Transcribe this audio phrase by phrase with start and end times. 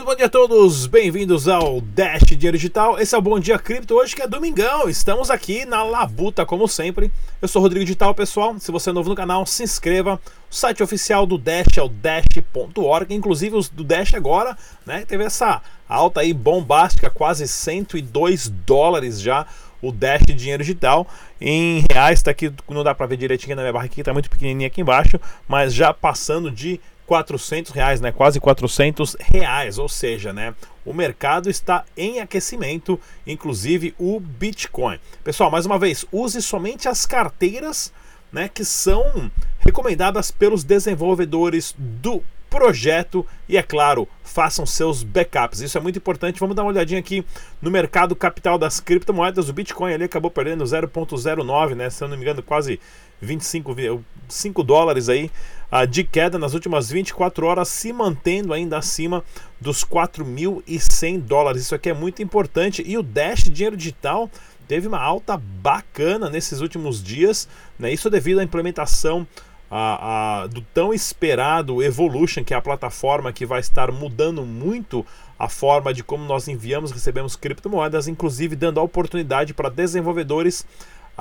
[0.00, 2.98] Muito bom dia a todos, bem-vindos ao Dash Dinheiro Digital.
[2.98, 4.88] Esse é o Bom Dia Cripto, hoje que é domingão.
[4.88, 7.12] Estamos aqui na Labuta, como sempre.
[7.42, 8.58] Eu sou Rodrigo Digital, pessoal.
[8.58, 10.18] Se você é novo no canal, se inscreva.
[10.50, 13.14] O site oficial do Dash é o dash.org.
[13.14, 14.56] Inclusive, os do Dash agora,
[14.86, 15.04] né?
[15.06, 19.46] Teve essa alta aí bombástica, quase 102 dólares já
[19.82, 21.06] o Dash Dinheiro Digital.
[21.38, 24.30] Em reais, tá aqui, não dá para ver direitinho na minha barra aqui, tá muito
[24.30, 28.12] pequenininha aqui embaixo, mas já passando de 400 reais, né?
[28.12, 30.54] Quase 400 reais, ou seja, né?
[30.86, 34.96] O mercado está em aquecimento, inclusive o Bitcoin.
[35.24, 37.92] Pessoal, mais uma vez, use somente as carteiras,
[38.32, 38.48] né?
[38.48, 45.60] Que são recomendadas pelos desenvolvedores do projeto e, é claro, façam seus backups.
[45.60, 46.38] Isso é muito importante.
[46.38, 47.26] Vamos dar uma olhadinha aqui
[47.60, 49.48] no mercado capital das criptomoedas.
[49.48, 51.90] O Bitcoin ali acabou perdendo 0,09, né?
[51.90, 52.78] Se eu não me engano, quase
[53.20, 53.74] 25
[54.28, 55.28] 5 dólares aí
[55.88, 59.22] de queda nas últimas 24 horas, se mantendo ainda acima
[59.60, 61.62] dos 4.100 dólares.
[61.62, 62.82] Isso aqui é muito importante.
[62.84, 64.28] E o Dash Dinheiro Digital
[64.66, 67.48] teve uma alta bacana nesses últimos dias,
[67.78, 67.92] né?
[67.92, 69.26] Isso devido à implementação
[69.70, 75.06] a, a, do tão esperado Evolution, que é a plataforma que vai estar mudando muito
[75.38, 80.66] a forma de como nós enviamos e recebemos criptomoedas, inclusive dando a oportunidade para desenvolvedores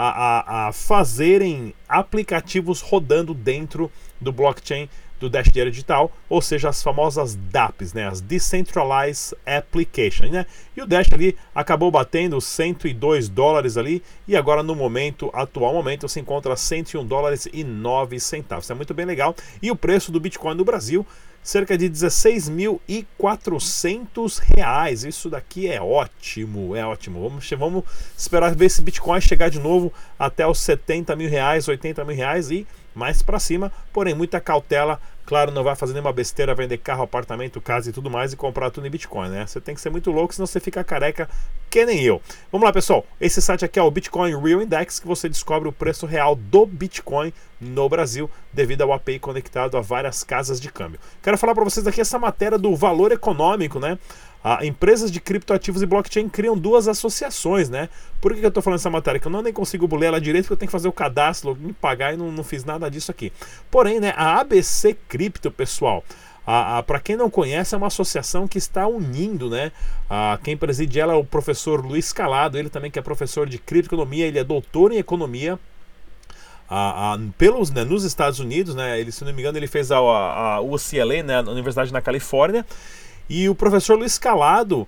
[0.01, 4.89] a, a, fazerem aplicativos rodando dentro do blockchain
[5.19, 10.45] do Dash Digital, ou seja, as famosas DApps, né, as Decentralized Applications, né?
[10.75, 16.07] E o Dash ali acabou batendo 102 dólares ali e agora no momento, atual momento,
[16.07, 18.69] se encontra 101 dólares e 9 centavos.
[18.69, 19.35] É muito bem legal.
[19.61, 21.05] E o preço do Bitcoin no Brasil
[21.41, 25.03] cerca de 16.400 reais.
[25.03, 27.27] Isso daqui é ótimo, é ótimo.
[27.27, 27.83] Vamos, vamos
[28.17, 32.49] esperar ver esse Bitcoin chegar de novo até os 70 mil reais, 80 mil reais
[32.51, 32.65] e
[32.95, 34.99] mais para cima, porém muita cautela.
[35.29, 38.71] Claro, não vai fazer nenhuma besteira, vender carro, apartamento, casa e tudo mais e comprar
[38.71, 39.45] tudo em Bitcoin, né?
[39.45, 41.29] Você tem que ser muito louco, senão você fica careca
[41.69, 42.19] que nem eu.
[42.51, 43.05] Vamos lá, pessoal.
[43.21, 46.65] Esse site aqui é o Bitcoin Real Index, que você descobre o preço real do
[46.65, 47.31] Bitcoin
[47.61, 50.99] no Brasil, devido ao API conectado a várias casas de câmbio.
[51.21, 53.99] Quero falar para vocês aqui essa matéria do valor econômico, né?
[54.41, 57.89] Ah, empresas de criptoativos e blockchain criam duas associações, né?
[58.21, 59.19] Por que, eu estou falando essa matéria?
[59.19, 61.57] Que eu não nem consigo ler ela direito, porque eu tenho que fazer o cadastro,
[61.57, 63.33] me pagar e não, não fiz nada disso aqui.
[63.69, 65.18] Porém, né, a ABC Cripto,
[65.51, 66.03] pessoal,
[66.87, 69.71] para quem não conhece, é uma associação que está unindo, né?
[70.43, 74.25] quem preside ela é o professor Luiz Calado, ele também que é professor de criptoeconomia,
[74.25, 75.59] ele é doutor em economia.
[77.37, 80.55] pelos, né, nos Estados Unidos, né, ele, se não me engano, ele fez a, a,
[80.55, 82.65] a UCLA, né, a Universidade na Califórnia,
[83.29, 84.87] e o professor Luiz Calado,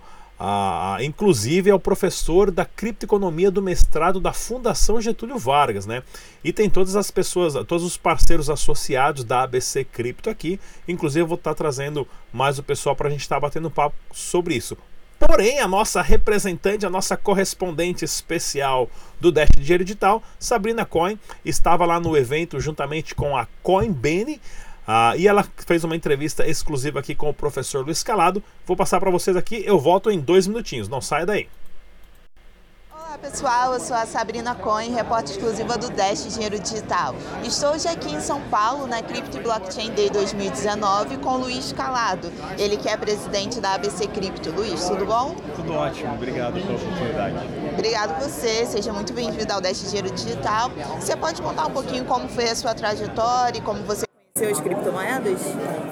[1.02, 6.04] inclusive, é o professor da criptoeconomia do mestrado da Fundação Getúlio Vargas, né?
[6.44, 10.60] E tem todas as pessoas, todos os parceiros associados da ABC Cripto aqui.
[10.88, 14.56] Inclusive, eu vou estar trazendo mais o pessoal para a gente estar batendo papo sobre
[14.56, 14.78] isso.
[15.20, 21.86] Porém, a nossa representante, a nossa correspondente especial do Dash Dinheiro Digital, Sabrina Coin, estava
[21.86, 24.42] lá no evento juntamente com a Coinbase
[24.88, 28.44] ah, e ela fez uma entrevista exclusiva aqui com o professor Luiz Calado.
[28.66, 31.48] Vou passar para vocês aqui, eu volto em dois minutinhos, não saia daí.
[33.12, 37.14] Olá pessoal, eu sou a Sabrina Cohen, repórter exclusiva do Dash Dinheiro Digital.
[37.44, 42.32] Estou hoje aqui em São Paulo, na Crypto Blockchain Day 2019, com o Luiz Calado,
[42.58, 44.50] ele que é presidente da ABC Cripto.
[44.52, 45.36] Luiz, tudo bom?
[45.58, 47.36] Tudo ótimo, obrigado pela oportunidade.
[47.74, 50.70] Obrigado você, seja muito bem-vindo ao Dash Dinheiro Digital.
[50.98, 54.06] Você pode contar um pouquinho como foi a sua trajetória e como você
[54.36, 55.42] seus criptomoedas?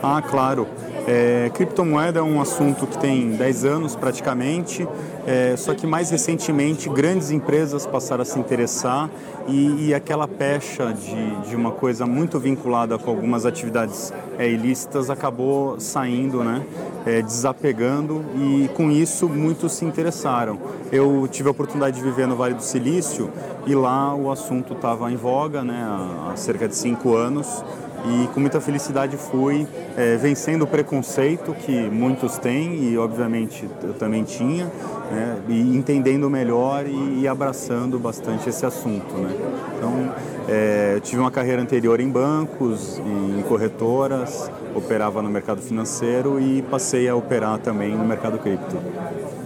[0.02, 0.66] Ah, claro.
[1.06, 4.88] É, criptomoeda é um assunto que tem 10 anos praticamente,
[5.26, 9.10] é, só que mais recentemente grandes empresas passaram a se interessar
[9.48, 15.10] e, e aquela pecha de, de uma coisa muito vinculada com algumas atividades é, ilícitas
[15.10, 16.64] acabou saindo, né,
[17.06, 20.60] é, desapegando e com isso muitos se interessaram.
[20.92, 23.30] Eu tive a oportunidade de viver no Vale do Silício
[23.66, 25.86] e lá o assunto estava em voga né,
[26.32, 27.64] há cerca de 5 anos
[28.06, 29.68] e com muita felicidade fui
[29.98, 34.66] é, vencendo o preconceito que muitos têm e obviamente eu também tinha
[35.12, 39.36] né, e entendendo melhor e, e, abraçando bastante esse assunto né.
[39.78, 40.14] então
[40.48, 46.62] é, eu tive uma carreira anterior em bancos em corretoras operava no mercado financeiro e
[46.64, 48.78] passei a operar também no mercado cripto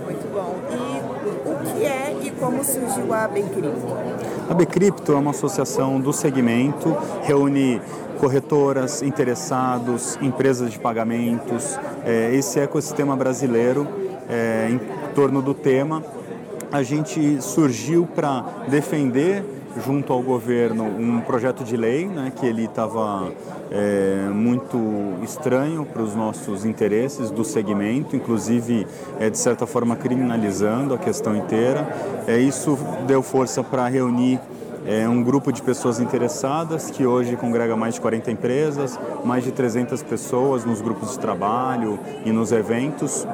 [0.05, 1.13] muito bom e
[1.49, 4.12] o que é e como surgiu a Cripto?
[4.49, 7.81] A Cripto é uma associação do segmento, reúne
[8.19, 13.87] corretoras, interessados, empresas de pagamentos, é, esse ecossistema brasileiro
[14.29, 14.79] é, em
[15.15, 16.03] torno do tema.
[16.71, 19.45] A gente surgiu para defender
[19.85, 23.31] junto ao governo um projeto de lei, né, que ele estava
[23.71, 24.77] é, muito
[25.23, 28.85] estranho para os nossos interesses do segmento, inclusive
[29.19, 31.87] é, de certa forma criminalizando a questão inteira.
[32.27, 32.77] É, isso
[33.07, 34.39] deu força para reunir
[34.85, 39.51] é um grupo de pessoas interessadas que hoje congrega mais de 40 empresas, mais de
[39.51, 43.25] 300 pessoas nos grupos de trabalho e nos eventos,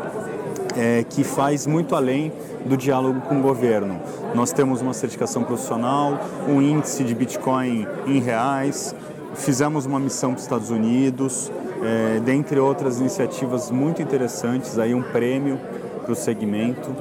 [0.80, 2.31] é, que faz muito além
[2.66, 4.00] do diálogo com o governo.
[4.34, 6.18] Nós temos uma certificação profissional,
[6.48, 8.96] um índice de Bitcoin em reais,
[9.36, 11.52] fizemos uma missão para os Estados Unidos,
[11.84, 15.60] é, dentre outras iniciativas muito interessantes, aí um prêmio
[16.04, 16.96] para o segmento.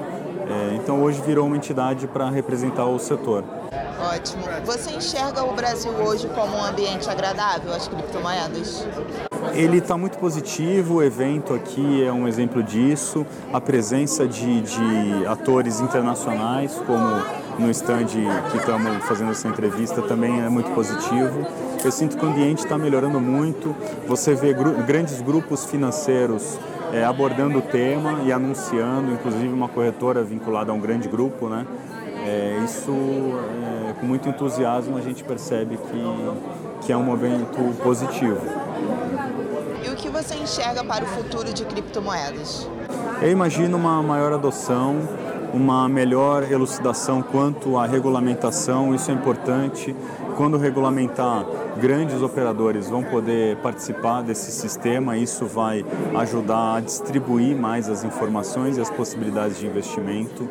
[0.51, 3.45] É, então hoje virou uma entidade para representar o setor.
[4.13, 4.43] Ótimo.
[4.65, 8.87] Você enxerga o Brasil hoje como um ambiente agradável às criptomoedas?
[9.55, 13.27] Ele está muito positivo, o evento aqui é um exemplo disso.
[13.53, 17.23] A presença de, de atores internacionais, como
[17.59, 18.07] no stand
[18.51, 21.47] que estamos fazendo essa entrevista, também é muito positivo.
[21.85, 23.75] Eu sinto que o ambiente está melhorando muito.
[24.07, 26.59] Você vê gru grandes grupos financeiros
[26.93, 31.67] é, abordando o tema e anunciando, inclusive uma corretora vinculada a um grande grupo, né?
[32.27, 38.41] É, isso, é, com muito entusiasmo, a gente percebe que, que é um momento positivo.
[40.29, 42.69] Você enxerga para o futuro de criptomoedas?
[43.23, 44.97] Eu imagino uma maior adoção,
[45.55, 49.97] uma melhor elucidação quanto à regulamentação, isso é importante.
[50.37, 51.47] Quando regulamentar,
[51.81, 55.83] grandes operadores vão poder participar desse sistema, isso vai
[56.19, 60.47] ajudar a distribuir mais as informações e as possibilidades de investimento.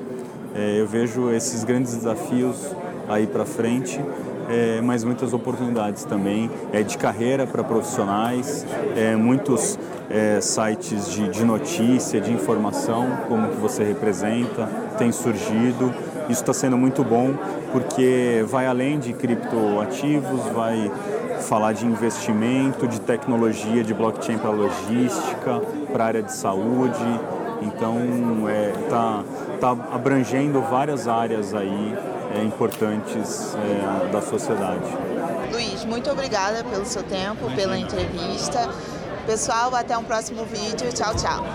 [0.55, 2.75] É, eu vejo esses grandes desafios
[3.07, 4.01] aí para frente,
[4.49, 8.65] é, mas muitas oportunidades também é, de carreira para profissionais,
[8.95, 9.77] é, muitos
[10.09, 14.67] é, sites de, de notícia, de informação, como que você representa,
[14.97, 15.93] tem surgido.
[16.29, 17.33] Isso está sendo muito bom
[17.71, 20.91] porque vai além de criptoativos, vai
[21.41, 25.61] falar de investimento, de tecnologia, de blockchain para logística,
[25.91, 27.19] para a área de saúde.
[27.61, 27.97] Então,
[28.45, 29.23] está é, tá
[29.57, 31.95] está abrangendo várias áreas aí
[32.33, 34.85] é, importantes é, da sociedade.
[35.51, 37.55] Luiz, muito obrigada pelo seu tempo, Imagina.
[37.55, 38.69] pela entrevista.
[39.25, 40.91] Pessoal, até um próximo vídeo.
[40.93, 41.45] Tchau, tchau.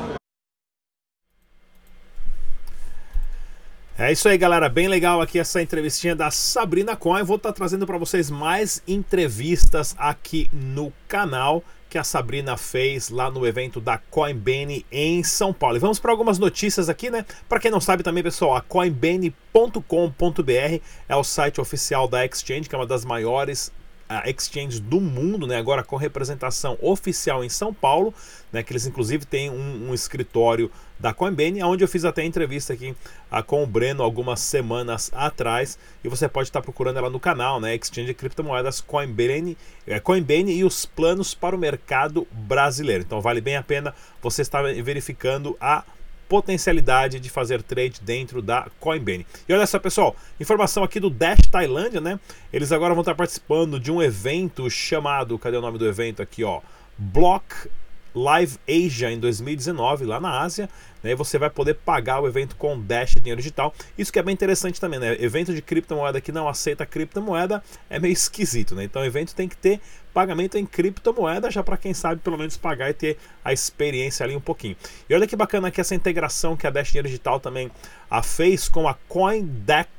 [3.99, 4.69] É isso aí, galera.
[4.69, 7.23] Bem legal aqui essa entrevistinha da Sabrina Coin.
[7.23, 13.11] Vou estar tá trazendo para vocês mais entrevistas aqui no canal que a Sabrina fez
[13.11, 15.77] lá no evento da Coinbase em São Paulo.
[15.77, 17.23] E vamos para algumas notícias aqui, né?
[17.47, 22.75] Para quem não sabe também, pessoal, a coinbase.com.br é o site oficial da Exchange, que
[22.75, 23.71] é uma das maiores
[24.09, 25.59] uh, exchanges do mundo, né?
[25.59, 28.15] Agora com representação oficial em São Paulo,
[28.51, 28.63] né?
[28.63, 30.71] Que eles inclusive têm um, um escritório
[31.03, 32.95] da Coinbase, onde eu fiz até entrevista aqui
[33.31, 35.77] uh, com o Breno algumas semanas atrás.
[36.05, 37.75] E você pode estar procurando ela no canal, né?
[37.75, 43.03] Exchange de criptomoedas Coinbase, é, Coinbase e os planos para o mercado brasileiro.
[43.03, 45.83] Então vale bem a pena você estar verificando a
[46.29, 49.27] potencialidade de fazer trade dentro da Coinbase.
[49.49, 52.21] E olha só, pessoal, informação aqui do Dash Tailândia, né?
[52.53, 56.45] Eles agora vão estar participando de um evento chamado, cadê o nome do evento aqui,
[56.45, 56.61] ó?
[56.97, 57.69] Block
[58.15, 60.69] Live Asia em 2019, lá na Ásia,
[61.03, 63.75] né, você vai poder pagar o evento com Dash dinheiro digital.
[63.97, 65.17] Isso que é bem interessante também, né?
[65.21, 68.85] Evento de criptomoeda que não aceita criptomoeda é meio esquisito, né?
[68.85, 69.81] Então o evento tem que ter
[70.13, 74.37] pagamento em criptomoeda, já para quem sabe pelo menos pagar e ter a experiência ali
[74.37, 74.77] um pouquinho.
[75.09, 77.71] E olha que bacana aqui essa integração que a Dash Dinheiro Digital também
[78.11, 79.91] a fez com a CoinDeck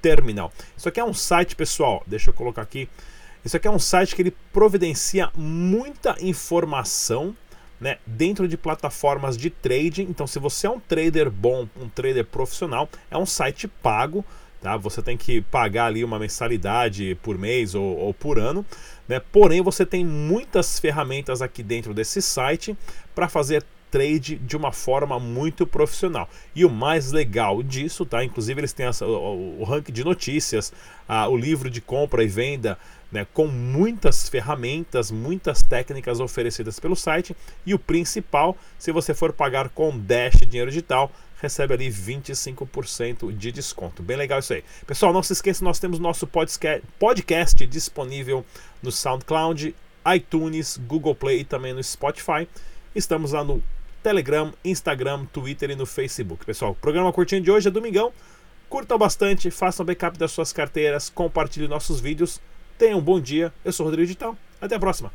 [0.00, 0.52] Terminal.
[0.76, 2.88] Isso aqui é um site, pessoal, deixa eu colocar aqui.
[3.44, 7.34] Isso aqui é um site que ele providencia muita informação
[7.80, 10.02] né, dentro de plataformas de trading.
[10.04, 14.24] Então, se você é um trader bom, um trader profissional, é um site pago.
[14.60, 14.76] Tá?
[14.76, 18.64] Você tem que pagar ali uma mensalidade por mês ou, ou por ano.
[19.06, 19.20] Né?
[19.20, 22.76] Porém, você tem muitas ferramentas aqui dentro desse site
[23.14, 26.28] para fazer trade de uma forma muito profissional.
[26.54, 28.24] E o mais legal disso, tá?
[28.24, 30.72] Inclusive eles têm essa, o, o ranking de notícias,
[31.08, 32.78] a, o livro de compra e venda,
[33.16, 33.26] né?
[33.32, 37.34] Com muitas ferramentas, muitas técnicas oferecidas pelo site.
[37.64, 43.50] E o principal, se você for pagar com Dash dinheiro digital, recebe ali 25% de
[43.50, 44.02] desconto.
[44.02, 44.62] Bem legal isso aí.
[44.86, 48.44] Pessoal, não se esqueça, nós temos nosso podcast disponível
[48.82, 49.74] no SoundCloud,
[50.14, 52.46] iTunes, Google Play e também no Spotify.
[52.94, 53.62] Estamos lá no
[54.02, 56.44] Telegram, Instagram, Twitter e no Facebook.
[56.44, 58.12] Pessoal, o programa curtinho de hoje é domingão.
[58.68, 62.40] Curtam bastante, façam backup das suas carteiras, compartilhem nossos vídeos.
[62.78, 63.52] Tenham um bom dia.
[63.64, 64.36] Eu sou Rodrigo Digital.
[64.60, 65.10] Até a próxima.